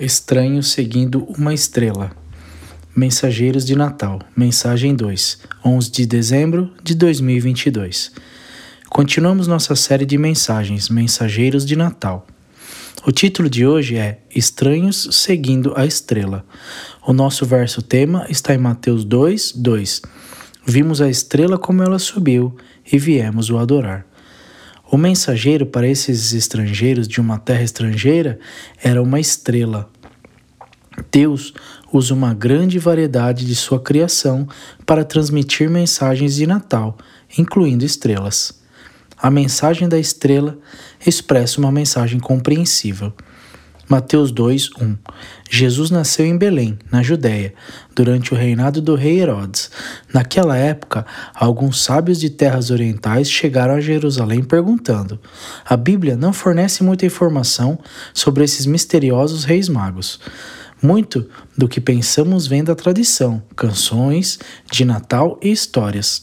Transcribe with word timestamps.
Estranho 0.00 0.62
seguindo 0.62 1.24
uma 1.24 1.52
estrela. 1.52 2.10
Mensageiros 2.96 3.66
de 3.66 3.76
Natal, 3.76 4.18
mensagem 4.34 4.94
2, 4.94 5.40
11 5.62 5.90
de 5.90 6.06
dezembro 6.06 6.72
de 6.82 6.94
2022. 6.94 8.10
Continuamos 8.88 9.46
nossa 9.46 9.76
série 9.76 10.06
de 10.06 10.16
mensagens, 10.16 10.88
Mensageiros 10.88 11.66
de 11.66 11.76
Natal. 11.76 12.26
O 13.06 13.12
título 13.12 13.50
de 13.50 13.66
hoje 13.66 13.98
é 13.98 14.22
Estranhos 14.34 15.06
seguindo 15.12 15.74
a 15.76 15.84
estrela. 15.84 16.46
O 17.06 17.12
nosso 17.12 17.44
verso 17.44 17.82
tema 17.82 18.24
está 18.30 18.54
em 18.54 18.58
Mateus 18.58 19.04
2, 19.04 19.52
2. 19.52 20.00
Vimos 20.64 21.02
a 21.02 21.10
estrela 21.10 21.58
como 21.58 21.82
ela 21.82 21.98
subiu 21.98 22.56
e 22.90 22.98
viemos 22.98 23.50
o 23.50 23.58
adorar. 23.58 24.06
O 24.92 24.96
mensageiro 24.96 25.66
para 25.66 25.86
esses 25.86 26.32
estrangeiros 26.32 27.06
de 27.06 27.20
uma 27.20 27.38
terra 27.38 27.62
estrangeira 27.62 28.40
era 28.82 29.00
uma 29.00 29.20
estrela. 29.20 29.88
Deus 31.12 31.54
usa 31.92 32.12
uma 32.12 32.34
grande 32.34 32.76
variedade 32.76 33.46
de 33.46 33.54
sua 33.54 33.78
criação 33.78 34.48
para 34.84 35.04
transmitir 35.04 35.70
mensagens 35.70 36.34
de 36.34 36.44
Natal, 36.44 36.98
incluindo 37.38 37.84
estrelas. 37.84 38.60
A 39.16 39.30
mensagem 39.30 39.88
da 39.88 39.98
estrela 39.98 40.58
expressa 41.06 41.60
uma 41.60 41.70
mensagem 41.70 42.18
compreensível. 42.18 43.12
Mateus 43.90 44.30
2, 44.30 44.70
1 44.80 44.96
Jesus 45.50 45.90
nasceu 45.90 46.24
em 46.24 46.38
Belém, 46.38 46.78
na 46.92 47.02
Judéia, 47.02 47.52
durante 47.92 48.32
o 48.32 48.36
reinado 48.36 48.80
do 48.80 48.94
rei 48.94 49.18
Herodes. 49.18 49.68
Naquela 50.14 50.56
época, 50.56 51.04
alguns 51.34 51.82
sábios 51.82 52.20
de 52.20 52.30
terras 52.30 52.70
orientais 52.70 53.28
chegaram 53.28 53.74
a 53.74 53.80
Jerusalém 53.80 54.44
perguntando: 54.44 55.18
A 55.64 55.76
Bíblia 55.76 56.16
não 56.16 56.32
fornece 56.32 56.84
muita 56.84 57.04
informação 57.04 57.80
sobre 58.14 58.44
esses 58.44 58.64
misteriosos 58.64 59.42
reis 59.42 59.68
magos. 59.68 60.20
Muito 60.80 61.28
do 61.58 61.66
que 61.66 61.80
pensamos 61.80 62.46
vem 62.46 62.62
da 62.62 62.76
tradição, 62.76 63.42
canções 63.56 64.38
de 64.70 64.84
Natal 64.84 65.36
e 65.42 65.50
histórias. 65.50 66.22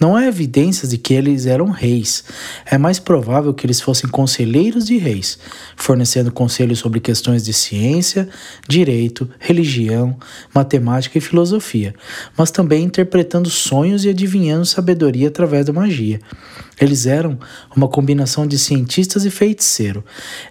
Não 0.00 0.16
há 0.16 0.26
evidências 0.26 0.90
de 0.90 0.96
que 0.96 1.12
eles 1.12 1.44
eram 1.44 1.68
reis. 1.68 2.24
É 2.64 2.78
mais 2.78 2.98
provável 2.98 3.52
que 3.52 3.66
eles 3.66 3.82
fossem 3.82 4.08
conselheiros 4.08 4.86
de 4.86 4.96
reis, 4.96 5.38
fornecendo 5.76 6.32
conselhos 6.32 6.78
sobre 6.78 7.00
questões 7.00 7.44
de 7.44 7.52
ciência, 7.52 8.26
direito, 8.66 9.28
religião, 9.38 10.16
matemática 10.54 11.18
e 11.18 11.20
filosofia, 11.20 11.94
mas 12.34 12.50
também 12.50 12.84
interpretando 12.84 13.50
sonhos 13.50 14.06
e 14.06 14.08
adivinhando 14.08 14.64
sabedoria 14.64 15.28
através 15.28 15.66
da 15.66 15.72
magia. 15.72 16.18
Eles 16.80 17.04
eram 17.04 17.38
uma 17.76 17.86
combinação 17.86 18.46
de 18.46 18.58
cientistas 18.58 19.26
e 19.26 19.30
feiticeiro. 19.30 20.02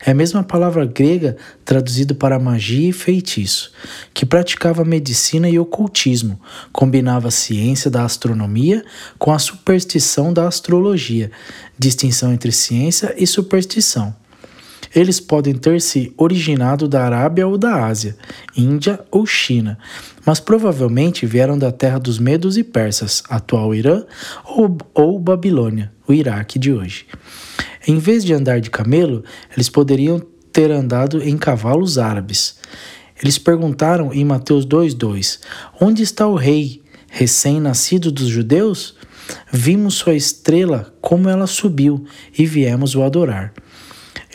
É 0.05 0.11
a 0.11 0.13
mesma 0.13 0.43
palavra 0.43 0.85
grega 0.85 1.35
traduzida 1.65 2.13
para 2.13 2.37
magia 2.37 2.89
e 2.89 2.93
feitiço, 2.93 3.71
que 4.13 4.27
praticava 4.27 4.85
medicina 4.85 5.49
e 5.49 5.57
ocultismo, 5.57 6.39
combinava 6.71 7.29
a 7.29 7.31
ciência 7.31 7.89
da 7.89 8.03
astronomia 8.03 8.85
com 9.17 9.33
a 9.33 9.38
superstição 9.39 10.31
da 10.31 10.47
astrologia, 10.47 11.31
distinção 11.77 12.33
entre 12.33 12.51
ciência 12.51 13.15
e 13.17 13.25
superstição. 13.25 14.15
Eles 14.93 15.19
podem 15.19 15.53
ter 15.53 15.81
se 15.81 16.11
originado 16.17 16.87
da 16.87 17.03
Arábia 17.03 17.47
ou 17.47 17.57
da 17.57 17.85
Ásia, 17.85 18.17
Índia 18.57 18.99
ou 19.11 19.25
China, 19.25 19.77
mas 20.25 20.39
provavelmente 20.39 21.25
vieram 21.25 21.57
da 21.57 21.71
terra 21.71 21.99
dos 21.99 22.17
Medos 22.17 22.57
e 22.57 22.63
Persas, 22.63 23.21
atual 23.29 23.73
Irã, 23.75 24.03
ou, 24.45 24.77
ou 24.93 25.19
Babilônia, 25.19 25.91
o 26.07 26.13
Iraque 26.13 26.57
de 26.57 26.73
hoje. 26.73 27.05
Em 27.87 27.97
vez 27.99 28.25
de 28.25 28.33
andar 28.33 28.59
de 28.59 28.69
camelo, 28.69 29.23
eles 29.55 29.69
poderiam 29.69 30.19
ter 30.51 30.71
andado 30.71 31.21
em 31.23 31.37
cavalos 31.37 31.97
árabes. 31.97 32.55
Eles 33.21 33.37
perguntaram 33.37 34.13
em 34.13 34.25
Mateus 34.25 34.65
2,2: 34.65 35.39
Onde 35.79 36.01
está 36.03 36.25
o 36.25 36.35
rei, 36.35 36.81
recém-nascido 37.09 38.11
dos 38.11 38.27
judeus? 38.27 38.95
Vimos 39.51 39.95
sua 39.95 40.13
estrela, 40.13 40.93
como 41.01 41.29
ela 41.29 41.47
subiu, 41.47 42.05
e 42.37 42.45
viemos 42.45 42.95
o 42.95 43.03
adorar. 43.03 43.53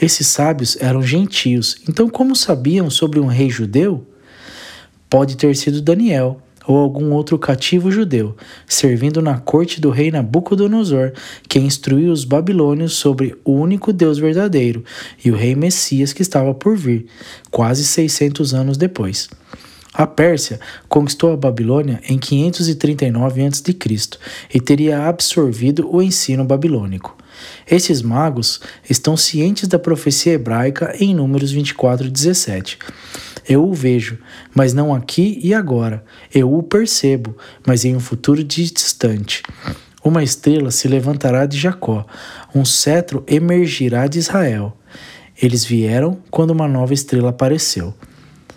Esses 0.00 0.26
sábios 0.26 0.76
eram 0.80 1.02
gentios, 1.02 1.76
então, 1.88 2.08
como 2.08 2.34
sabiam 2.34 2.90
sobre 2.90 3.20
um 3.20 3.26
rei 3.26 3.48
judeu? 3.48 4.06
Pode 5.08 5.36
ter 5.36 5.54
sido 5.56 5.80
Daniel 5.80 6.40
ou 6.66 6.78
algum 6.78 7.12
outro 7.12 7.38
cativo 7.38 7.90
judeu, 7.90 8.36
servindo 8.66 9.20
na 9.20 9.38
corte 9.38 9.80
do 9.80 9.90
rei 9.90 10.10
Nabucodonosor, 10.10 11.12
que 11.48 11.58
instruiu 11.58 12.10
os 12.10 12.24
babilônios 12.24 12.94
sobre 12.94 13.36
o 13.44 13.52
único 13.52 13.92
Deus 13.92 14.18
verdadeiro 14.18 14.82
e 15.24 15.30
o 15.30 15.36
rei 15.36 15.54
Messias 15.54 16.12
que 16.12 16.22
estava 16.22 16.54
por 16.54 16.76
vir, 16.76 17.06
quase 17.50 17.84
600 17.84 18.54
anos 18.54 18.76
depois. 18.76 19.28
A 19.96 20.08
Pérsia 20.08 20.58
conquistou 20.88 21.32
a 21.32 21.36
Babilônia 21.36 22.00
em 22.08 22.18
539 22.18 23.46
a.C. 23.46 23.62
e 24.52 24.60
teria 24.60 25.06
absorvido 25.06 25.88
o 25.88 26.02
ensino 26.02 26.44
babilônico. 26.44 27.16
Esses 27.70 28.02
magos 28.02 28.60
estão 28.90 29.16
cientes 29.16 29.68
da 29.68 29.78
profecia 29.78 30.32
hebraica 30.32 30.96
em 30.98 31.14
Números 31.14 31.52
24, 31.52 32.10
17. 32.10 32.76
Eu 33.48 33.68
o 33.68 33.72
vejo, 33.72 34.18
mas 34.52 34.74
não 34.74 34.92
aqui 34.92 35.38
e 35.40 35.54
agora. 35.54 36.04
Eu 36.34 36.52
o 36.52 36.60
percebo, 36.60 37.36
mas 37.64 37.84
em 37.84 37.94
um 37.94 38.00
futuro 38.00 38.42
distante. 38.42 39.44
Uma 40.02 40.24
estrela 40.24 40.72
se 40.72 40.88
levantará 40.88 41.46
de 41.46 41.56
Jacó, 41.56 42.04
um 42.52 42.64
cetro 42.64 43.22
emergirá 43.28 44.08
de 44.08 44.18
Israel. 44.18 44.76
Eles 45.40 45.64
vieram 45.64 46.18
quando 46.32 46.50
uma 46.50 46.66
nova 46.66 46.92
estrela 46.92 47.30
apareceu. 47.30 47.94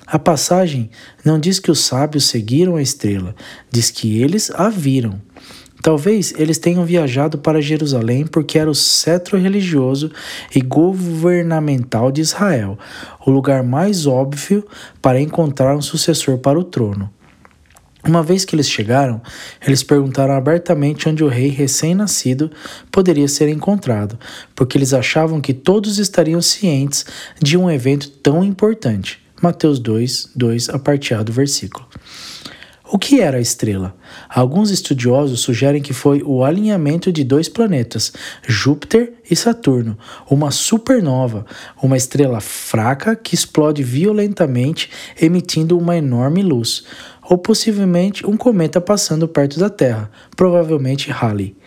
A 0.10 0.18
passagem 0.18 0.90
não 1.26 1.38
diz 1.38 1.60
que 1.60 1.70
os 1.70 1.82
sábios 1.82 2.30
seguiram 2.30 2.78
a 2.78 2.82
estrela, 2.82 3.36
diz 3.70 3.92
que 3.92 4.22
eles 4.22 4.50
a 4.52 4.70
viram. 4.70 5.22
Talvez 5.84 6.34
eles 6.38 6.58
tenham 6.58 6.86
viajado 6.86 7.38
para 7.38 7.62
Jerusalém 7.62 8.26
porque 8.26 8.58
era 8.58 8.72
o 8.72 8.76
cetro 8.76 9.38
religioso 9.38 10.10
e 10.56 10.62
governamental 10.62 12.10
de 12.10 12.22
Israel, 12.22 12.80
o 13.26 13.30
lugar 13.30 13.64
mais 13.64 14.08
óbvio 14.08 14.66
para 15.02 15.20
encontrar 15.20 15.76
um 15.76 15.82
sucessor 15.82 16.38
para 16.38 16.58
o 16.58 16.64
trono. 16.64 17.12
Uma 18.02 18.24
vez 18.24 18.46
que 18.46 18.56
eles 18.56 18.70
chegaram, 18.70 19.22
eles 19.66 19.84
perguntaram 19.84 20.34
abertamente 20.36 21.10
onde 21.10 21.22
o 21.22 21.28
rei 21.28 21.50
recém-nascido 21.50 22.50
poderia 22.90 23.28
ser 23.28 23.50
encontrado, 23.50 24.18
porque 24.56 24.78
eles 24.78 24.94
achavam 24.94 25.42
que 25.42 25.54
todos 25.54 26.00
estariam 26.00 26.42
cientes 26.42 27.06
de 27.42 27.58
um 27.58 27.70
evento 27.70 28.10
tão 28.10 28.42
importante. 28.42 29.27
Mateus 29.42 29.80
2, 29.80 30.32
2, 30.36 30.70
a 30.70 30.80
partir 30.80 31.24
do 31.24 31.32
versículo. 31.32 31.86
O 32.90 32.98
que 32.98 33.20
era 33.20 33.38
a 33.38 33.42
estrela? 33.42 33.94
Alguns 34.30 34.72
estudiosos 34.72 35.42
sugerem 35.42 35.82
que 35.82 35.92
foi 35.92 36.24
o 36.24 36.42
alinhamento 36.42 37.12
de 37.12 37.22
dois 37.22 37.50
planetas, 37.50 38.14
Júpiter 38.48 39.14
e 39.30 39.36
Saturno, 39.36 39.98
uma 40.30 40.52
supernova, 40.52 41.46
uma 41.84 41.98
estrela 41.98 42.40
fraca 42.40 43.14
que 43.14 43.36
explode 43.36 43.84
violentamente, 43.84 44.90
emitindo 45.20 45.78
uma 45.78 45.98
enorme 45.98 46.42
luz, 46.42 46.86
ou 47.22 47.38
possivelmente 47.38 48.26
um 48.26 48.38
cometa 48.38 48.80
passando 48.80 49.28
perto 49.28 49.60
da 49.60 49.70
Terra, 49.70 50.10
provavelmente 50.34 51.12
Halley. 51.12 51.58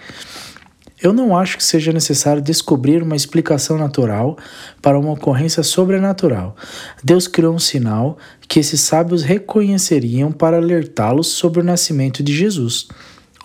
Eu 1.02 1.14
não 1.14 1.34
acho 1.34 1.56
que 1.56 1.64
seja 1.64 1.92
necessário 1.92 2.42
descobrir 2.42 3.02
uma 3.02 3.16
explicação 3.16 3.78
natural 3.78 4.36
para 4.82 4.98
uma 4.98 5.12
ocorrência 5.12 5.62
sobrenatural. 5.62 6.54
Deus 7.02 7.26
criou 7.26 7.54
um 7.54 7.58
sinal 7.58 8.18
que 8.46 8.60
esses 8.60 8.82
sábios 8.82 9.22
reconheceriam 9.22 10.30
para 10.30 10.58
alertá-los 10.58 11.28
sobre 11.28 11.60
o 11.60 11.64
nascimento 11.64 12.22
de 12.22 12.36
Jesus. 12.36 12.86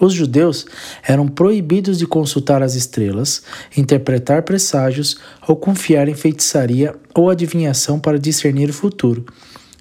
Os 0.01 0.13
judeus 0.13 0.65
eram 1.01 1.29
proibidos 1.29 1.97
de 1.97 2.05
consultar 2.05 2.61
as 2.61 2.75
estrelas, 2.75 3.43
interpretar 3.77 4.43
presságios 4.43 5.17
ou 5.47 5.55
confiar 5.55 6.09
em 6.09 6.13
feitiçaria 6.13 6.93
ou 7.13 7.29
adivinhação 7.29 7.97
para 7.97 8.19
discernir 8.19 8.69
o 8.69 8.73
futuro. 8.73 9.25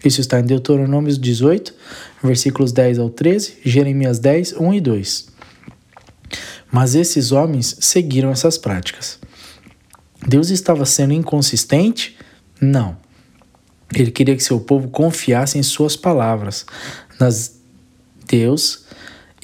Isso 0.05 0.21
está 0.21 0.39
em 0.39 0.45
Deuteronômio 0.45 1.19
18, 1.19 1.75
versículos 2.23 2.71
10 2.71 3.01
ao 3.01 3.11
13, 3.11 3.57
Jeremias 3.65 4.21
10, 4.21 4.53
1 4.53 4.75
e 4.75 4.81
2. 4.81 5.34
Mas 6.71 6.95
esses 6.95 7.33
homens 7.33 7.77
seguiram 7.81 8.31
essas 8.31 8.59
práticas. 8.59 9.19
Deus 10.27 10.51
estava 10.51 10.85
sendo 10.85 11.13
inconsistente? 11.13 12.17
Não. 12.61 12.97
Ele 13.95 14.11
queria 14.11 14.35
que 14.35 14.43
seu 14.43 14.61
povo 14.61 14.89
confiasse 14.89 15.59
em 15.59 15.63
suas 15.63 15.97
palavras, 15.97 16.65
nas 17.21 17.61
Deus, 18.27 18.85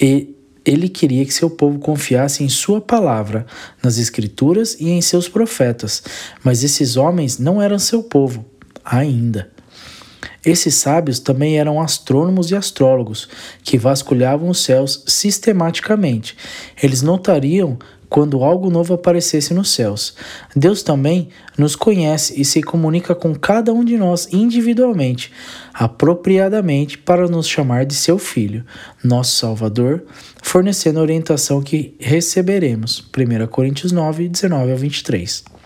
e 0.01 0.35
ele 0.65 0.89
queria 0.89 1.25
que 1.25 1.33
seu 1.33 1.49
povo 1.51 1.79
confiasse 1.79 2.43
em 2.43 2.49
sua 2.49 2.81
palavra, 2.81 3.47
nas 3.83 3.99
escrituras 3.99 4.77
e 4.79 4.89
em 4.89 5.01
seus 5.01 5.29
profetas. 5.29 6.03
Mas 6.43 6.65
esses 6.65 6.97
homens 6.97 7.39
não 7.39 7.61
eram 7.61 7.79
seu 7.79 8.03
povo 8.03 8.45
ainda. 8.85 9.51
Esses 10.45 10.75
sábios 10.75 11.19
também 11.19 11.59
eram 11.59 11.81
astrônomos 11.81 12.51
e 12.51 12.57
astrólogos, 12.57 13.29
que 13.63 13.77
vasculhavam 13.77 14.49
os 14.49 14.63
céus 14.63 15.05
sistematicamente. 15.07 16.37
Eles 16.83 17.03
notariam 17.03 17.79
quando 18.11 18.43
algo 18.43 18.69
novo 18.69 18.93
aparecesse 18.93 19.55
nos 19.55 19.71
céus. 19.71 20.15
Deus 20.55 20.83
também 20.83 21.29
nos 21.57 21.77
conhece 21.77 22.39
e 22.39 22.45
se 22.45 22.61
comunica 22.61 23.15
com 23.15 23.35
cada 23.35 23.73
um 23.73 23.85
de 23.85 23.97
nós 23.97 24.29
individualmente, 24.33 25.31
apropriadamente, 25.73 26.99
para 26.99 27.29
nos 27.29 27.47
chamar 27.47 27.87
de 27.87 27.95
seu 27.95 28.19
Filho, 28.19 28.65
nosso 29.03 29.37
Salvador, 29.37 30.03
fornecendo 30.43 30.99
a 30.99 31.03
orientação 31.03 31.63
que 31.63 31.95
receberemos. 32.01 33.09
1 33.17 33.47
Coríntios 33.47 33.93
9, 33.93 34.29
19 34.29 34.73
a 34.73 34.77
23. 34.77 35.60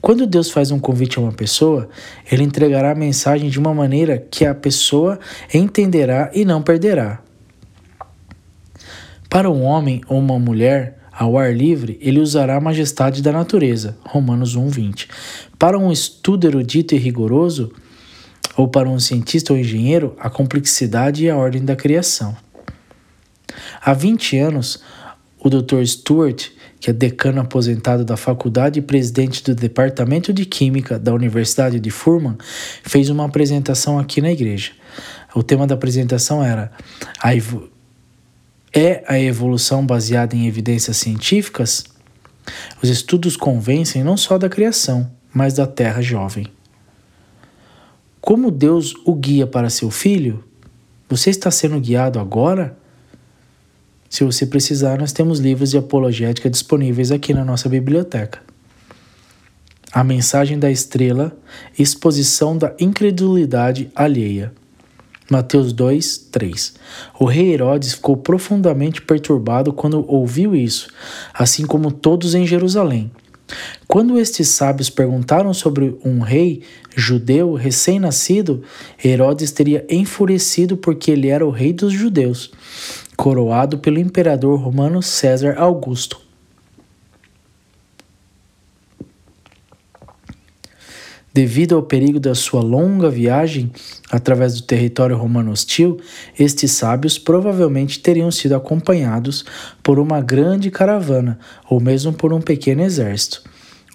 Quando 0.00 0.26
Deus 0.26 0.50
faz 0.50 0.70
um 0.70 0.78
convite 0.78 1.18
a 1.18 1.22
uma 1.22 1.32
pessoa, 1.32 1.88
ele 2.30 2.42
entregará 2.42 2.90
a 2.92 2.94
mensagem 2.94 3.48
de 3.48 3.58
uma 3.58 3.72
maneira 3.72 4.18
que 4.30 4.44
a 4.44 4.54
pessoa 4.54 5.18
entenderá 5.52 6.30
e 6.34 6.44
não 6.44 6.62
perderá. 6.62 7.20
Para 9.28 9.50
um 9.50 9.62
homem 9.62 10.00
ou 10.08 10.18
uma 10.18 10.38
mulher, 10.38 10.98
ao 11.12 11.38
ar 11.38 11.54
livre, 11.54 11.98
ele 12.00 12.20
usará 12.20 12.56
a 12.56 12.60
majestade 12.60 13.22
da 13.22 13.30
natureza. 13.30 13.96
Romanos 14.04 14.56
1:20. 14.56 15.08
Para 15.58 15.78
um 15.78 15.92
estudo 15.92 16.46
erudito 16.46 16.94
e 16.94 16.98
rigoroso, 16.98 17.70
ou 18.56 18.66
para 18.66 18.88
um 18.88 18.98
cientista 18.98 19.52
ou 19.52 19.58
engenheiro, 19.58 20.16
a 20.18 20.28
complexidade 20.28 21.24
e 21.24 21.30
a 21.30 21.36
ordem 21.36 21.64
da 21.64 21.76
criação. 21.76 22.36
Há 23.80 23.92
20 23.92 24.38
anos, 24.38 24.82
o 25.38 25.48
Dr. 25.48 25.84
Stuart 25.84 26.50
que 26.82 26.90
é 26.90 26.92
decano 26.92 27.40
aposentado 27.40 28.04
da 28.04 28.16
faculdade 28.16 28.80
e 28.80 28.82
presidente 28.82 29.44
do 29.44 29.54
Departamento 29.54 30.32
de 30.32 30.44
Química 30.44 30.98
da 30.98 31.14
Universidade 31.14 31.78
de 31.78 31.90
Furman, 31.92 32.36
fez 32.82 33.08
uma 33.08 33.24
apresentação 33.24 34.00
aqui 34.00 34.20
na 34.20 34.32
igreja. 34.32 34.72
O 35.32 35.44
tema 35.44 35.64
da 35.64 35.76
apresentação 35.76 36.42
era 36.42 36.72
a 37.22 37.30
É 38.72 39.04
a 39.06 39.16
evolução 39.16 39.86
baseada 39.86 40.34
em 40.34 40.48
evidências 40.48 40.96
científicas? 40.96 41.84
Os 42.82 42.90
estudos 42.90 43.36
convencem 43.36 44.02
não 44.02 44.16
só 44.16 44.36
da 44.36 44.48
criação, 44.48 45.08
mas 45.32 45.54
da 45.54 45.68
terra 45.68 46.02
jovem. 46.02 46.48
Como 48.20 48.50
Deus 48.50 48.92
o 49.04 49.14
guia 49.14 49.46
para 49.46 49.70
seu 49.70 49.88
filho? 49.88 50.42
Você 51.08 51.30
está 51.30 51.48
sendo 51.48 51.78
guiado 51.78 52.18
agora? 52.18 52.76
Se 54.12 54.24
você 54.24 54.44
precisar, 54.44 54.98
nós 54.98 55.10
temos 55.10 55.38
livros 55.38 55.70
de 55.70 55.78
apologética 55.78 56.50
disponíveis 56.50 57.10
aqui 57.10 57.32
na 57.32 57.46
nossa 57.46 57.66
biblioteca. 57.66 58.40
A 59.90 60.04
mensagem 60.04 60.58
da 60.58 60.70
estrela, 60.70 61.34
exposição 61.78 62.58
da 62.58 62.74
incredulidade 62.78 63.90
alheia. 63.96 64.52
Mateus 65.30 65.72
2, 65.72 66.26
3. 66.30 66.74
O 67.18 67.24
rei 67.24 67.54
Herodes 67.54 67.94
ficou 67.94 68.18
profundamente 68.18 69.00
perturbado 69.00 69.72
quando 69.72 70.04
ouviu 70.06 70.54
isso, 70.54 70.88
assim 71.32 71.64
como 71.64 71.90
todos 71.90 72.34
em 72.34 72.46
Jerusalém. 72.46 73.10
Quando 73.88 74.18
estes 74.18 74.48
sábios 74.48 74.90
perguntaram 74.90 75.54
sobre 75.54 75.96
um 76.04 76.20
rei 76.20 76.60
judeu 76.94 77.54
recém-nascido, 77.54 78.62
Herodes 79.02 79.52
teria 79.52 79.86
enfurecido 79.88 80.76
porque 80.76 81.10
ele 81.10 81.28
era 81.28 81.46
o 81.46 81.50
rei 81.50 81.72
dos 81.72 81.94
judeus 81.94 82.50
coroado 83.22 83.78
pelo 83.78 84.00
imperador 84.00 84.58
romano 84.58 85.00
César 85.00 85.54
Augusto. 85.56 86.20
Devido 91.32 91.76
ao 91.76 91.84
perigo 91.84 92.18
da 92.18 92.34
sua 92.34 92.60
longa 92.60 93.08
viagem 93.08 93.70
através 94.10 94.60
do 94.60 94.66
território 94.66 95.16
romano 95.16 95.52
hostil, 95.52 96.00
estes 96.36 96.72
sábios 96.72 97.16
provavelmente 97.16 98.00
teriam 98.00 98.28
sido 98.32 98.56
acompanhados 98.56 99.44
por 99.84 100.00
uma 100.00 100.20
grande 100.20 100.68
caravana 100.68 101.38
ou 101.70 101.78
mesmo 101.78 102.12
por 102.12 102.32
um 102.32 102.40
pequeno 102.40 102.82
exército. 102.82 103.44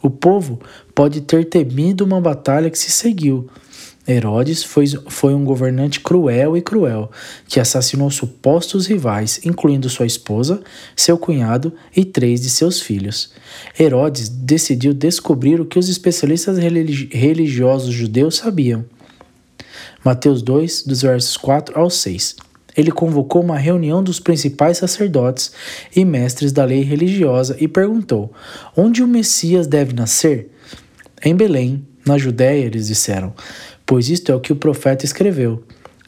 O 0.02 0.10
povo 0.10 0.58
pode 0.96 1.20
ter 1.20 1.44
temido 1.50 2.06
uma 2.06 2.22
batalha 2.22 2.70
que 2.70 2.80
se 2.80 2.92
seguiu, 2.92 3.50
Herodes 4.08 4.64
foi, 4.64 4.86
foi 5.10 5.34
um 5.34 5.44
governante 5.44 6.00
cruel 6.00 6.56
e 6.56 6.62
cruel, 6.62 7.12
que 7.48 7.60
assassinou 7.60 8.10
supostos 8.10 8.88
rivais, 8.88 9.42
incluindo 9.44 9.90
sua 9.90 10.06
esposa, 10.06 10.62
seu 10.96 11.18
cunhado 11.18 11.74
e 11.96 12.06
três 12.06 12.42
de 12.42 12.50
seus 12.50 12.82
filhos. 12.82 13.32
Herodes 13.78 14.30
decidiu 14.30 14.94
descobrir 14.94 15.60
o 15.60 15.66
que 15.66 15.78
os 15.78 15.90
especialistas 15.90 16.58
religiosos 16.58 17.94
judeus 17.94 18.38
sabiam. 18.38 18.86
Mateus 20.04 20.42
2, 20.42 20.84
dos 20.84 21.02
versos 21.02 21.36
4 21.36 21.78
ao 21.78 21.90
6. 21.90 22.38
Ele 22.78 22.92
convocou 22.92 23.42
uma 23.42 23.58
reunião 23.58 24.04
dos 24.04 24.20
principais 24.20 24.78
sacerdotes 24.78 25.52
e 25.94 26.06
mestres 26.06 26.52
da 26.52 26.64
lei 26.64 26.82
religiosa 26.82 27.58
e 27.60 27.68
perguntou: 27.68 28.32
Onde 28.76 29.04
o 29.04 29.08
Messias 29.08 29.66
deve 29.66 29.94
nascer? 29.94 30.52
Em 31.26 31.36
Belém, 31.36 31.84
na 32.06 32.18
Judéia, 32.20 32.64
eles 32.64 32.88
disseram 32.88 33.34
pois 33.88 34.10
isto 34.10 34.32
é 34.32 34.36
o 34.36 34.40
que 34.40 34.54
o 34.54 34.56
profeta 34.56 35.06
escreveu. 35.06 35.64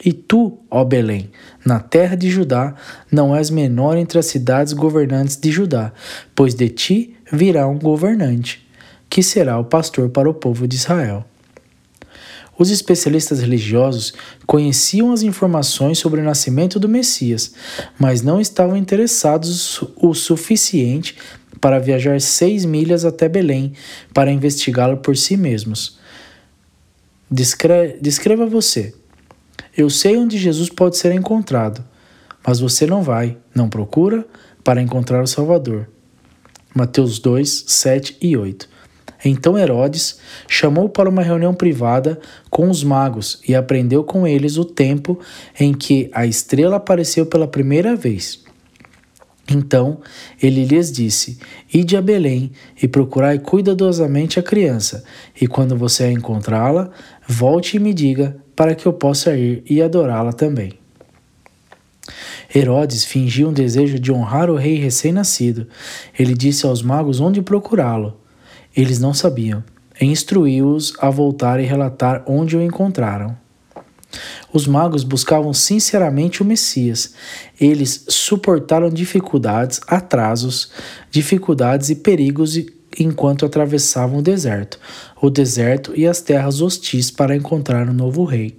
E 0.06 0.14
tu, 0.14 0.60
ó 0.70 0.84
Belém, 0.84 1.32
na 1.66 1.80
terra 1.80 2.16
de 2.16 2.30
Judá, 2.30 2.76
não 3.12 3.36
és 3.36 3.50
menor 3.50 3.98
entre 3.98 4.20
as 4.20 4.28
cidades 4.28 4.74
governantes 4.74 5.36
de 5.36 5.52
Judá, 5.52 5.92
pois 6.36 6.54
de 6.54 6.70
ti 6.70 7.16
virá 7.32 7.68
um 7.68 7.80
governante, 7.80 8.66
que 9.10 9.24
será 9.24 9.58
o 9.58 9.66
pastor 9.66 10.10
para 10.10 10.30
o 10.30 10.34
povo 10.34 10.68
de 10.68 10.76
Israel. 10.76 11.26
Os 12.58 12.70
especialistas 12.70 13.40
religiosos 13.40 14.14
conheciam 14.46 15.14
as 15.14 15.22
informações 15.22 15.98
sobre 15.98 16.20
o 16.20 16.24
nascimento 16.24 16.78
do 16.78 16.90
Messias, 16.90 17.54
mas 17.98 18.22
não 18.22 18.42
estavam 18.42 18.76
interessados 18.76 19.82
o 19.96 20.14
suficiente 20.14 21.16
para 21.62 21.80
viajar 21.80 22.20
seis 22.20 22.66
milhas 22.66 23.06
até 23.06 23.30
Belém 23.30 23.74
para 24.14 24.32
investigá-lo 24.32 24.98
por 24.98 25.16
si 25.16 25.38
mesmos. 25.38 25.99
Descre 27.32 27.98
descreva 28.02 28.46
você. 28.46 28.94
Eu 29.78 29.90
sei 29.90 30.18
onde 30.18 30.38
Jesus 30.38 30.70
pode 30.70 30.98
ser 30.98 31.12
encontrado, 31.14 31.84
mas 32.46 32.60
você 32.60 32.86
não 32.86 33.04
vai, 33.04 33.38
não 33.54 33.70
procura 33.70 34.26
para 34.64 34.82
encontrar 34.82 35.22
o 35.22 35.28
Salvador. 35.28 35.88
Mateus 36.74 37.20
2, 37.20 37.66
7 37.68 38.18
e 38.22 38.36
8. 38.36 38.68
Então 39.24 39.58
Herodes 39.58 40.20
chamou 40.48 40.88
para 40.90 41.10
uma 41.10 41.22
reunião 41.22 41.54
privada 41.54 42.20
com 42.50 42.70
os 42.70 42.84
magos 42.84 43.42
e 43.48 43.54
aprendeu 43.54 44.04
com 44.04 44.26
eles 44.26 44.58
o 44.58 44.66
tempo 44.66 45.20
em 45.60 45.74
que 45.74 46.10
a 46.14 46.26
estrela 46.26 46.78
apareceu 46.78 47.26
pela 47.26 47.48
primeira 47.48 47.96
vez. 47.96 48.44
Então 49.50 50.00
ele 50.42 50.64
lhes 50.66 50.92
disse: 50.92 51.40
Ide 51.74 51.98
a 51.98 52.02
Belém 52.02 52.52
e 52.82 52.88
procurai 52.88 53.40
cuidadosamente 53.40 54.40
a 54.40 54.44
criança, 54.44 55.04
e 55.40 55.48
quando 55.48 55.76
você 55.76 56.04
a 56.04 56.12
encontrá-la, 56.12 56.92
volte 57.28 57.78
e 57.78 57.80
me 57.80 57.94
diga, 57.94 58.38
para 58.56 58.76
que 58.76 58.86
eu 58.86 58.94
possa 58.94 59.36
ir 59.36 59.64
e 59.70 59.82
adorá-la 59.82 60.34
também. 60.34 60.74
Herodes 62.54 63.06
fingia 63.06 63.48
um 63.48 63.54
desejo 63.54 64.00
de 64.00 64.12
honrar 64.12 64.50
o 64.50 64.56
rei 64.56 64.76
recém-nascido. 64.76 65.68
Ele 66.18 66.34
disse 66.34 66.66
aos 66.66 66.82
magos 66.82 67.20
onde 67.20 67.42
procurá-lo. 67.42 68.18
Eles 68.76 69.00
não 69.00 69.14
sabiam. 69.14 69.64
Instruiu-os 70.02 70.94
a 71.00 71.10
voltar 71.10 71.60
e 71.60 71.66
relatar 71.66 72.24
onde 72.26 72.58
o 72.58 72.62
encontraram. 72.62 73.38
Os 74.52 74.66
magos 74.66 75.04
buscavam 75.04 75.54
sinceramente 75.54 76.42
o 76.42 76.46
Messias. 76.46 77.14
Eles 77.60 78.06
suportaram 78.08 78.90
dificuldades, 78.90 79.80
atrasos, 79.88 80.72
dificuldades 81.12 81.90
e 81.90 81.96
perigos 81.96 82.58
enquanto 82.98 83.46
atravessavam 83.46 84.20
o 84.20 84.22
deserto, 84.22 84.80
o 85.22 85.30
deserto 85.30 85.94
e 85.96 86.08
as 86.08 86.22
terras 86.22 86.62
hostis 86.62 87.12
para 87.12 87.36
encontrar 87.36 87.88
o 87.88 87.92
um 87.92 87.94
novo 87.94 88.24
rei. 88.24 88.58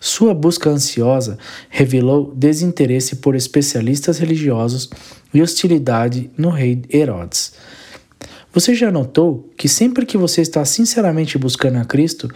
Sua 0.00 0.34
busca 0.34 0.70
ansiosa 0.70 1.38
revelou 1.68 2.32
desinteresse 2.34 3.16
por 3.16 3.34
especialistas 3.34 4.18
religiosos 4.18 4.88
e 5.32 5.42
hostilidade 5.42 6.30
no 6.36 6.50
rei 6.50 6.82
Herodes. 6.92 7.54
Você 8.56 8.74
já 8.74 8.90
notou 8.90 9.52
que 9.54 9.68
sempre 9.68 10.06
que 10.06 10.16
você 10.16 10.40
está 10.40 10.64
sinceramente 10.64 11.36
buscando 11.36 11.76
a 11.76 11.84
Cristo, 11.84 12.26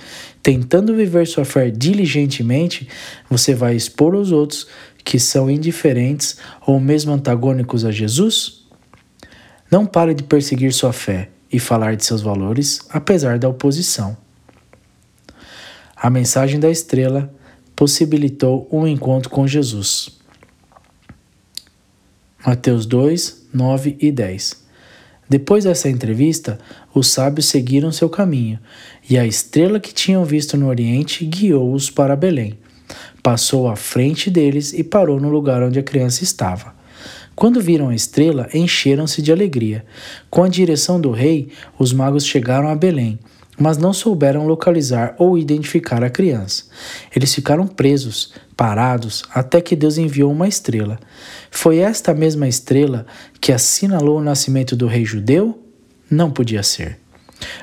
tentando 0.43 0.95
viver 0.95 1.27
sua 1.27 1.47
fé 1.47 1.71
diligentemente, 1.71 2.87
você 3.31 3.55
vai 3.55 3.75
expor 3.75 4.15
os 4.15 4.31
outros 4.31 4.67
que 5.03 5.19
são 5.19 5.51
indiferentes 5.51 6.37
ou 6.67 6.79
mesmo 6.79 7.15
antagônicos 7.15 7.87
a 7.87 7.91
Jesus? 7.91 8.67
Não 9.71 9.87
pare 9.87 10.13
de 10.13 10.23
perseguir 10.23 10.75
sua 10.75 10.93
fé 10.93 11.31
e 11.51 11.59
falar 11.59 11.97
de 11.97 12.05
seus 12.05 12.21
valores, 12.21 12.81
apesar 12.91 13.39
da 13.39 13.49
oposição. 13.49 14.15
A 15.97 16.11
mensagem 16.11 16.61
da 16.61 16.71
estrela 16.71 17.33
possibilitou 17.75 18.69
um 18.71 18.87
encontro 18.87 19.31
com 19.31 19.47
Jesus. 19.47 20.21
Mateus 22.45 22.85
2, 22.85 23.47
9 23.55 23.97
e 23.99 24.13
10. 24.13 24.69
Depois 25.31 25.63
dessa 25.63 25.89
entrevista, 25.89 26.59
os 26.93 27.07
sábios 27.07 27.47
seguiram 27.47 27.93
seu 27.93 28.09
caminho, 28.09 28.59
e 29.09 29.17
a 29.17 29.25
estrela 29.25 29.79
que 29.79 29.95
tinham 29.95 30.25
visto 30.25 30.57
no 30.57 30.67
Oriente 30.67 31.25
guiou-os 31.25 31.89
para 31.89 32.17
Belém. 32.17 32.59
passou 33.23 33.69
à 33.69 33.77
frente 33.77 34.29
deles 34.29 34.73
e 34.73 34.83
parou 34.83 35.21
no 35.21 35.29
lugar 35.29 35.63
onde 35.63 35.79
a 35.79 35.83
criança 35.85 36.25
estava. 36.25 36.75
Quando 37.37 37.61
viram 37.61 37.91
a 37.91 37.95
estrela, 37.95 38.49
encheram-se 38.53 39.23
de 39.23 39.31
alegria. 39.31 39.85
Com 40.29 40.43
a 40.43 40.49
direção 40.49 41.01
do 41.01 41.13
rei, 41.13 41.49
os 41.79 41.93
magos 41.93 42.27
chegaram 42.27 42.69
a 42.69 42.75
Belém, 42.75 43.19
mas 43.61 43.77
não 43.77 43.93
souberam 43.93 44.47
localizar 44.47 45.15
ou 45.19 45.37
identificar 45.37 46.03
a 46.03 46.09
criança. 46.09 46.65
Eles 47.15 47.35
ficaram 47.35 47.67
presos, 47.67 48.33
parados, 48.57 49.23
até 49.35 49.61
que 49.61 49.77
Deus 49.77 49.99
enviou 49.99 50.33
uma 50.33 50.49
estrela. 50.49 50.99
Foi 51.51 51.77
esta 51.77 52.15
mesma 52.15 52.49
estrela 52.49 53.05
que 53.39 53.53
assinalou 53.53 54.19
o 54.19 54.23
nascimento 54.23 54.75
do 54.75 54.87
rei 54.87 55.05
judeu? 55.05 55.63
Não 56.11 56.31
podia 56.31 56.63
ser. 56.63 56.99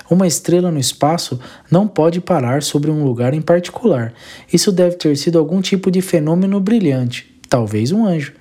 Uma 0.10 0.28
estrela 0.28 0.72
no 0.72 0.80
espaço 0.80 1.40
não 1.70 1.88
pode 1.88 2.22
parar 2.22 2.62
sobre 2.62 2.92
um 2.92 3.04
lugar 3.04 3.34
em 3.34 3.42
particular. 3.42 4.14
Isso 4.54 4.72
deve 4.72 4.98
ter 4.98 5.18
sido 5.18 5.40
algum 5.40 5.62
tipo 5.62 5.90
de 5.90 6.02
fenômeno 6.02 6.60
brilhante, 6.60 7.36
talvez 7.50 7.92
um 7.92 8.06
anjo, 8.06 8.34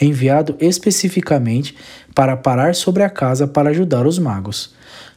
enviado 0.00 0.56
especificamente 0.60 1.76
para 2.14 2.36
parar 2.36 2.74
sobre 2.74 3.02
a 3.02 3.10
casa 3.10 3.46
para 3.46 3.70
ajudar 3.70 4.06
os 4.06 4.18
magos. 4.18 4.74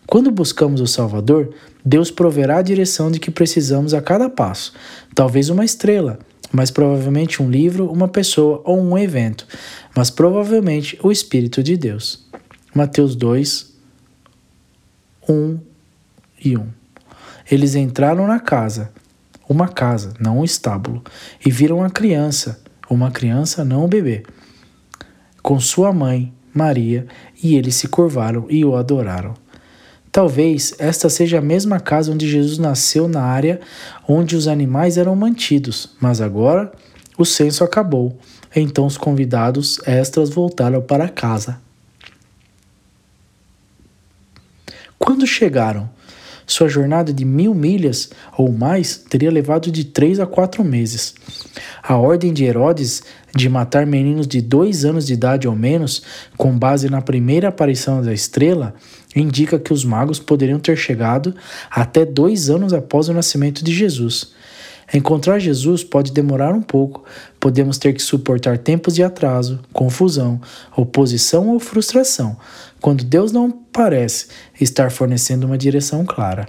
Quando 0.08 0.30
buscamos 0.30 0.82
o 0.82 0.88
Salvador, 0.88 1.54
Deus 1.86 2.10
proverá 2.10 2.58
a 2.58 2.64
direção 2.64 3.12
de 3.12 3.20
que 3.20 3.30
precisamos 3.30 3.94
a 3.94 4.02
cada 4.02 4.28
passo. 4.28 4.74
Talvez 5.14 5.50
uma 5.50 5.64
estrela, 5.64 6.18
mas 6.52 6.72
provavelmente 6.72 7.44
um 7.44 7.50
livro, 7.50 7.88
uma 7.92 8.08
pessoa 8.08 8.62
ou 8.66 8.82
um 8.82 8.98
evento, 8.98 9.48
mas 9.96 10.10
provavelmente 10.10 10.98
o 11.04 11.12
Espírito 11.12 11.62
de 11.62 11.78
Deus. 11.78 12.26
Mateus 12.74 13.16
2, 13.16 13.74
1 15.30 15.60
e 16.44 16.58
1. 16.58 16.68
Eles 17.52 17.76
entraram 17.76 18.26
na 18.26 18.40
casa, 18.40 18.92
uma 19.48 19.68
casa, 19.68 20.14
não 20.20 20.40
um 20.40 20.44
estábulo, 20.44 21.04
e 21.46 21.52
viram 21.52 21.84
a 21.84 21.90
criança, 21.90 22.60
uma 22.90 23.12
criança, 23.12 23.64
não 23.64 23.86
um 23.86 23.88
bebê, 23.88 24.24
com 25.44 25.60
sua 25.60 25.94
mãe, 25.94 26.34
Maria, 26.52 27.06
e 27.44 27.56
eles 27.56 27.76
se 27.76 27.88
curvaram 27.88 28.48
e 28.50 28.66
o 28.66 28.76
adoraram. 28.76 29.36
Talvez 30.16 30.74
esta 30.80 31.10
seja 31.10 31.40
a 31.40 31.42
mesma 31.42 31.78
casa 31.78 32.10
onde 32.10 32.26
Jesus 32.26 32.58
nasceu 32.58 33.06
na 33.06 33.22
área 33.22 33.60
onde 34.08 34.38
os 34.38 34.48
animais 34.48 34.98
eram 34.98 35.14
mantidos, 35.14 35.90
mas 36.00 36.22
agora 36.22 36.72
o 37.18 37.26
censo 37.26 37.66
acabou. 37.66 38.18
Então 38.56 38.86
os 38.86 38.98
convidados 38.98 39.78
extras 39.86 40.30
voltaram 40.30 40.82
para 40.82 41.10
casa. 41.10 41.60
Quando 44.98 45.28
chegaram, 45.28 45.90
sua 46.46 46.68
jornada 46.68 47.12
de 47.12 47.26
mil 47.26 47.54
milhas 47.54 48.10
ou 48.38 48.52
mais 48.52 48.98
teria 48.98 49.32
levado 49.32 49.72
de 49.72 49.84
três 49.84 50.20
a 50.20 50.26
quatro 50.26 50.64
meses. 50.64 51.16
A 51.82 51.98
ordem 51.98 52.34
de 52.34 52.44
Herodes 52.44 53.04
de 53.36 53.50
matar 53.50 53.86
meninos 53.86 54.28
de 54.28 54.42
dois 54.42 54.86
anos 54.86 55.06
de 55.06 55.14
idade 55.14 55.48
ou 55.48 55.56
menos, 55.56 56.02
com 56.38 56.58
base 56.58 56.90
na 56.90 57.02
primeira 57.02 57.50
aparição 57.50 58.02
da 58.02 58.14
estrela, 58.14 58.74
indica 59.14 59.60
que 59.60 59.74
os 59.74 59.84
magos 59.84 60.20
poderiam 60.20 60.60
ter 60.60 60.78
chegado 60.78 61.36
até 61.70 62.06
dois 62.06 62.50
anos 62.50 62.72
após 62.72 63.10
o 63.10 63.14
nascimento 63.14 63.64
de 63.64 63.74
Jesus. 63.74 64.34
Encontrar 64.94 65.40
Jesus 65.40 65.84
pode 65.84 66.12
demorar 66.12 66.54
um 66.54 66.62
pouco, 66.62 67.04
podemos 67.40 67.78
ter 67.78 67.92
que 67.92 68.02
suportar 68.02 68.58
tempos 68.58 68.96
de 68.96 69.04
atraso, 69.04 69.60
confusão, 69.74 70.40
oposição 70.76 71.50
ou 71.50 71.60
frustração, 71.60 72.38
quando 72.86 73.04
Deus 73.04 73.32
não 73.32 73.50
parece 73.50 74.28
estar 74.62 74.92
fornecendo 74.92 75.48
uma 75.48 75.58
direção 75.58 76.06
clara. 76.06 76.46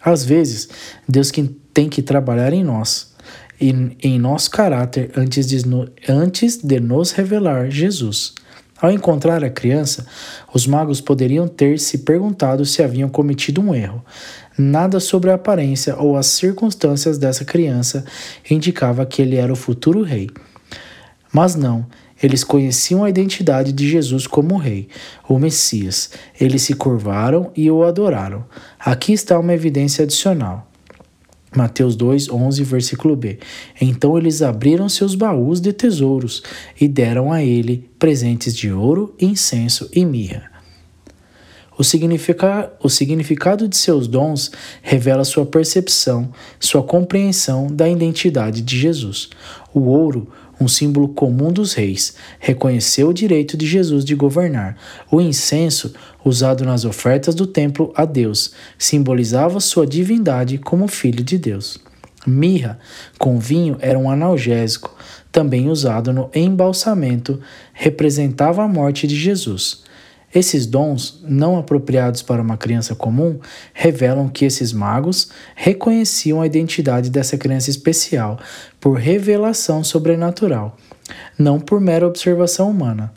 Às 0.00 0.24
vezes, 0.24 0.70
Deus 1.06 1.30
tem 1.74 1.86
que 1.90 2.00
trabalhar 2.00 2.50
em 2.54 2.64
nós, 2.64 3.14
em, 3.60 3.94
em 4.02 4.18
nosso 4.18 4.50
caráter, 4.50 5.10
antes 5.14 5.46
de, 5.46 5.62
antes 6.08 6.56
de 6.56 6.80
nos 6.80 7.12
revelar 7.12 7.70
Jesus. 7.70 8.32
Ao 8.80 8.90
encontrar 8.90 9.44
a 9.44 9.50
criança, 9.50 10.06
os 10.50 10.66
magos 10.66 11.02
poderiam 11.02 11.46
ter 11.46 11.78
se 11.78 11.98
perguntado 11.98 12.64
se 12.64 12.82
haviam 12.82 13.10
cometido 13.10 13.60
um 13.60 13.74
erro. 13.74 14.02
Nada 14.56 14.98
sobre 14.98 15.30
a 15.30 15.34
aparência 15.34 15.94
ou 15.96 16.16
as 16.16 16.24
circunstâncias 16.24 17.18
dessa 17.18 17.44
criança 17.44 18.02
indicava 18.50 19.04
que 19.04 19.20
ele 19.20 19.36
era 19.36 19.52
o 19.52 19.56
futuro 19.56 20.02
rei. 20.02 20.30
Mas 21.30 21.54
não, 21.54 21.84
eles 22.22 22.42
conheciam 22.42 23.04
a 23.04 23.10
identidade 23.10 23.72
de 23.72 23.88
Jesus 23.88 24.26
como 24.26 24.56
rei, 24.56 24.88
o 25.28 25.38
Messias. 25.38 26.10
Eles 26.40 26.62
se 26.62 26.74
curvaram 26.74 27.50
e 27.56 27.70
o 27.70 27.84
adoraram. 27.84 28.44
Aqui 28.78 29.12
está 29.12 29.38
uma 29.38 29.52
evidência 29.52 30.04
adicional. 30.04 30.70
Mateus 31.54 31.96
2, 31.96 32.28
11, 32.28 32.62
versículo 32.64 33.16
B. 33.16 33.38
Então 33.80 34.16
eles 34.18 34.42
abriram 34.42 34.88
seus 34.88 35.14
baús 35.14 35.60
de 35.60 35.72
tesouros 35.72 36.42
e 36.78 36.86
deram 36.86 37.32
a 37.32 37.42
ele 37.42 37.88
presentes 37.98 38.54
de 38.54 38.70
ouro, 38.70 39.14
incenso 39.18 39.88
e 39.92 40.04
mirra. 40.04 40.56
O, 41.78 41.84
significa, 41.84 42.72
o 42.82 42.88
significado 42.88 43.68
de 43.68 43.76
seus 43.76 44.08
dons 44.08 44.50
revela 44.82 45.24
sua 45.24 45.44
percepção, 45.44 46.32
sua 46.58 46.82
compreensão 46.82 47.66
da 47.66 47.88
identidade 47.88 48.62
de 48.62 48.78
Jesus. 48.78 49.28
O 49.74 49.80
ouro 49.80 50.28
um 50.60 50.66
símbolo 50.66 51.08
comum 51.08 51.52
dos 51.52 51.74
reis, 51.74 52.14
reconheceu 52.38 53.08
o 53.08 53.14
direito 53.14 53.56
de 53.56 53.66
Jesus 53.66 54.04
de 54.04 54.14
governar. 54.14 54.76
O 55.10 55.20
incenso, 55.20 55.94
usado 56.24 56.64
nas 56.64 56.84
ofertas 56.84 57.34
do 57.34 57.46
templo 57.46 57.92
a 57.94 58.04
Deus, 58.04 58.52
simbolizava 58.78 59.60
sua 59.60 59.86
divindade 59.86 60.58
como 60.58 60.88
filho 60.88 61.22
de 61.22 61.38
Deus. 61.38 61.78
Mirra, 62.26 62.78
com 63.18 63.38
vinho, 63.38 63.76
era 63.80 63.98
um 63.98 64.10
analgésico, 64.10 64.96
também 65.30 65.68
usado 65.68 66.12
no 66.12 66.30
embalsamento, 66.34 67.40
representava 67.72 68.64
a 68.64 68.68
morte 68.68 69.06
de 69.06 69.14
Jesus. 69.14 69.84
Esses 70.36 70.66
dons, 70.66 71.18
não 71.26 71.58
apropriados 71.58 72.20
para 72.20 72.42
uma 72.42 72.58
criança 72.58 72.94
comum, 72.94 73.40
revelam 73.72 74.28
que 74.28 74.44
esses 74.44 74.70
magos 74.70 75.30
reconheciam 75.54 76.42
a 76.42 76.46
identidade 76.46 77.08
dessa 77.08 77.38
criança 77.38 77.70
especial 77.70 78.38
por 78.78 78.98
revelação 78.98 79.82
sobrenatural, 79.82 80.76
não 81.38 81.58
por 81.58 81.80
mera 81.80 82.06
observação 82.06 82.68
humana. 82.68 83.14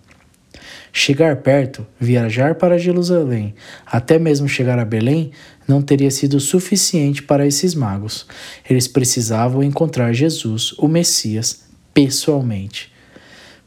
Chegar 0.93 1.35
perto, 1.41 1.85
viajar 1.99 2.55
para 2.55 2.77
Jerusalém, 2.77 3.53
até 3.85 4.17
mesmo 4.17 4.47
chegar 4.47 4.79
a 4.79 4.85
Belém, 4.85 5.31
não 5.67 5.81
teria 5.81 6.09
sido 6.09 6.39
suficiente 6.39 7.21
para 7.21 7.45
esses 7.45 7.75
magos. 7.75 8.27
Eles 8.69 8.88
precisavam 8.88 9.61
encontrar 9.61 10.13
Jesus, 10.13 10.73
o 10.77 10.88
Messias, 10.88 11.65
pessoalmente. 11.93 12.93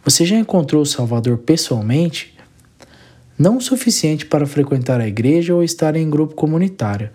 Você 0.03 0.25
já 0.25 0.37
encontrou 0.37 0.81
o 0.81 0.87
Salvador 0.87 1.37
pessoalmente? 1.37 2.33
Não 3.39 3.57
o 3.57 3.61
suficiente 3.61 4.27
para 4.27 4.47
frequentar 4.47 5.01
a 5.01 5.09
igreja 5.09 5.55
ou 5.55 5.63
estar 5.63 5.97
em 5.97 6.09
grupo 6.09 6.35
comunitário. 6.35 7.11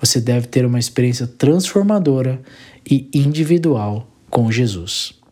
Você 0.00 0.20
deve 0.20 0.46
ter 0.46 0.64
uma 0.66 0.78
experiência 0.78 1.26
transformadora 1.26 2.40
e 2.88 3.08
individual 3.14 4.08
com 4.28 4.50
Jesus. 4.50 5.23